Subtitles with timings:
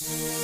[0.00, 0.37] Yeah.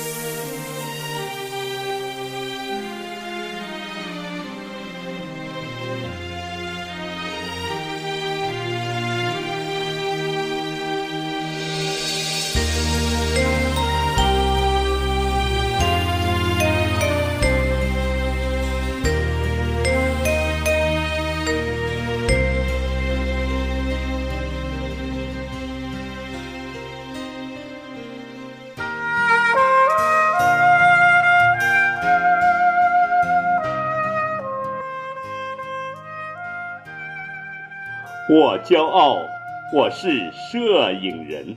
[38.27, 39.19] 我骄傲，
[39.71, 41.55] 我是摄影人。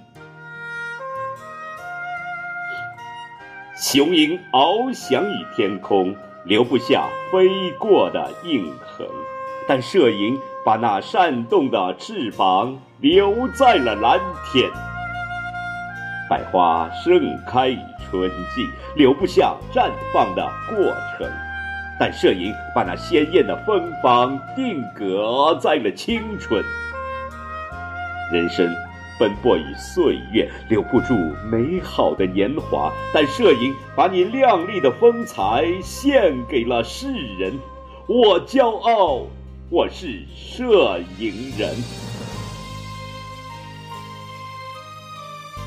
[3.75, 9.07] 雄鹰翱翔于天空，留不下飞过的印痕，
[9.67, 14.21] 但摄影把那扇动的翅膀留在了蓝
[14.53, 14.71] 天。
[16.29, 17.79] 百花盛开于
[18.11, 20.77] 春季，留不下绽放的过
[21.16, 21.48] 程。
[21.99, 26.63] 但摄影把那鲜艳的芬芳定格在了青春。
[28.32, 28.73] 人生
[29.18, 31.15] 奔波于岁月，留不住
[31.51, 32.93] 美好的年华。
[33.13, 37.52] 但摄影把你靓丽的风采献给了世人。
[38.07, 39.26] 我骄傲，
[39.71, 41.74] 我是摄影人。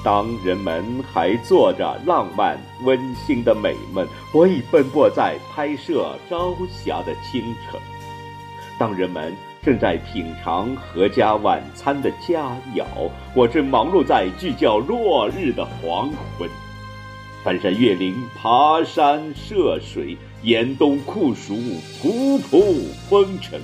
[0.03, 7.79] 当人们还做着浪漫温馨的美梦，我已奔波在拍摄朝霞的清晨；
[8.79, 12.83] 当人们正在品尝阖家晚餐的佳肴，
[13.35, 16.49] 我正忙碌在聚焦落日的黄昏。
[17.43, 21.53] 翻山越岭，爬山涉水，严冬酷暑，
[22.01, 23.61] 仆仆风尘，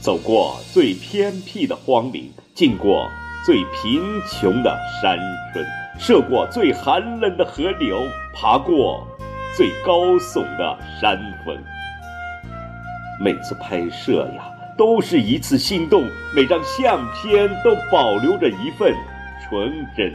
[0.00, 3.08] 走过最偏僻的荒岭，经过。
[3.44, 5.18] 最贫穷的山
[5.52, 5.66] 村，
[5.98, 9.04] 涉过最寒冷的河流，爬过
[9.56, 11.58] 最高耸的山峰。
[13.18, 14.44] 每次拍摄呀，
[14.78, 18.94] 都是一次心动，每张相片都保留着一份
[19.42, 20.14] 纯真。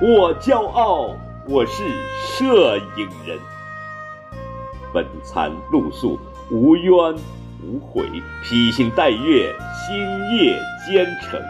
[0.00, 1.14] 我骄傲，
[1.46, 1.84] 我是
[2.26, 3.38] 摄影人。
[4.92, 6.18] 风餐露宿，
[6.50, 6.92] 无怨
[7.62, 8.02] 无悔，
[8.42, 9.54] 披星戴月，
[9.86, 11.40] 星夜兼程。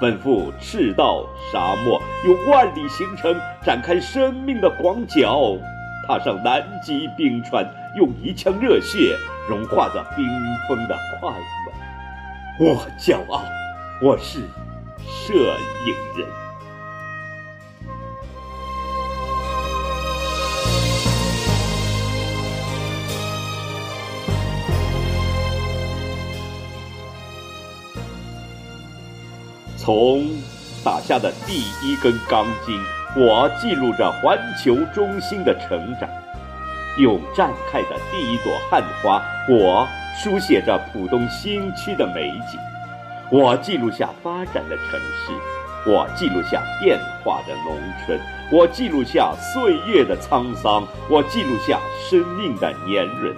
[0.00, 5.58] 奔赴赤道沙漠，用万里行程展开生命的广角；
[6.06, 9.16] 踏上南极冰川，用一腔热血
[9.48, 10.24] 融化着冰
[10.68, 12.66] 封的快乐。
[12.66, 13.42] 我骄傲，
[14.00, 14.40] 我是
[15.06, 16.47] 摄影人。
[29.88, 30.22] 从
[30.84, 32.78] 打下的第一根钢筋，
[33.16, 36.06] 我记录着环球中心的成长；
[36.98, 42.60] 用绽开的第一朵汉花，我书写着浦东新区的美景。
[43.30, 48.20] 我记录下发展的城市，我记录下变化的农村，
[48.52, 53.34] 我记录下岁月的沧桑，我记录下生命的年轮。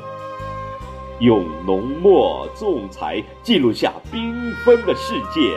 [1.21, 5.57] 用浓墨重彩记录下缤纷的世界。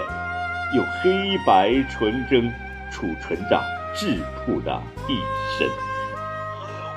[0.73, 2.51] 用黑白纯真
[2.91, 3.61] 储存着
[3.95, 5.17] 质朴的一
[5.57, 5.69] 生。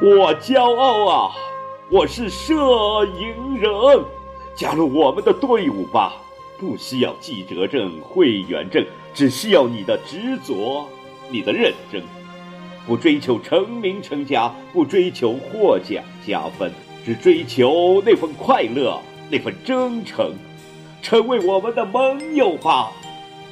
[0.00, 1.32] 我骄傲啊！
[1.90, 2.54] 我是摄
[3.04, 3.70] 影人，
[4.54, 6.14] 加入我们的队伍吧！
[6.58, 10.88] 不需要记者证、会员证，只需要你的执着、
[11.28, 12.02] 你的认真。
[12.86, 16.72] 不追求成名成家，不追求获奖加分，
[17.04, 18.98] 只追求那份快乐、
[19.30, 20.34] 那份真诚。
[21.02, 22.90] 成为我们的盟友吧！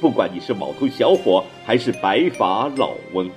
[0.01, 3.29] 不管你是毛头小伙还是白发老翁，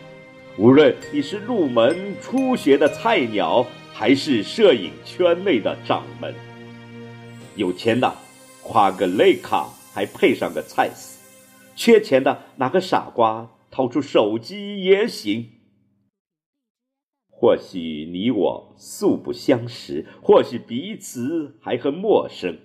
[0.58, 3.64] 无论你是入门初学的菜鸟
[3.94, 6.34] 还是摄影圈内的掌门，
[7.54, 8.12] 有钱的
[8.64, 11.20] 挎个雷卡还配上个蔡司，
[11.76, 15.50] 缺钱的拿个傻瓜掏出手机也行。
[17.30, 22.58] 或许你我素不相识，或许彼此还很陌生，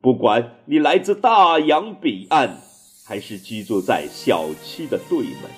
[0.00, 2.62] 不管你来自大洋彼岸。
[3.10, 5.50] 还是居住在小区的对门，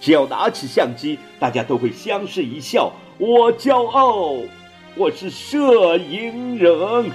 [0.00, 2.90] 只要拿起相机，大家都会相视一笑。
[3.18, 4.38] 我骄傲，
[4.96, 7.10] 我是摄影人。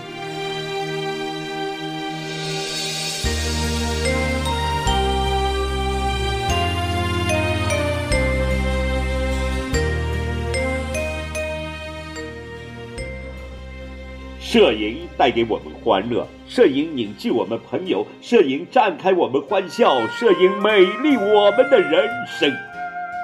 [14.57, 22.51] 摄影带给我们欢乐，摄影凝聚我们朋友，摄影展开我们欢笑，摄影美丽我们的人生。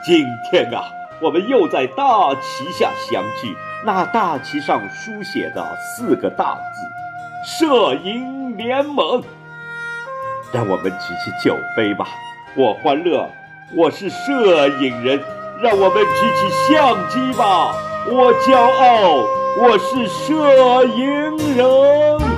[0.06, 0.84] 今天啊，
[1.20, 3.52] 我们又在大旗下相聚，
[3.84, 9.24] 那大旗上书写的四个大字：摄影联盟。
[10.54, 12.10] 让我们举起酒杯吧！
[12.56, 13.28] 我欢乐，
[13.76, 15.20] 我是摄影人。
[15.60, 17.74] 让我们举起相机吧！
[18.12, 22.33] 我骄傲，我是摄影人。